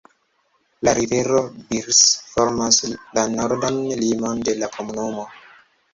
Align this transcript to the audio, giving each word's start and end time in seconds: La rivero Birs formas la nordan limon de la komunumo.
La 0.87 0.93
rivero 0.99 1.41
Birs 1.69 2.01
formas 2.31 2.81
la 3.19 3.27
nordan 3.35 3.79
limon 4.03 4.45
de 4.49 4.59
la 4.63 4.75
komunumo. 4.79 5.29